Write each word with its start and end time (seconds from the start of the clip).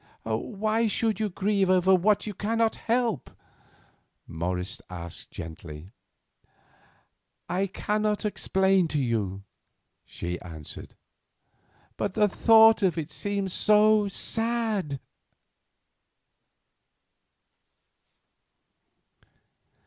"Why 0.23 0.87
should 0.87 1.19
you 1.19 1.29
grieve 1.29 1.69
over 1.69 1.93
what 1.93 2.25
you 2.25 2.33
cannot 2.33 2.73
help?" 2.73 3.29
asked 3.29 3.39
Morris 4.27 4.81
gently. 5.29 5.91
"I 7.47 7.67
cannot 7.67 8.21
quite 8.21 8.25
explain 8.29 8.87
to 8.87 8.99
you," 8.99 9.43
she 10.03 10.41
answered; 10.41 10.95
"but 11.97 12.15
the 12.15 12.27
thought 12.27 12.81
of 12.81 12.97
it 12.97 13.11
seems 13.11 13.53
so 13.53 14.07
sad." 14.07 14.99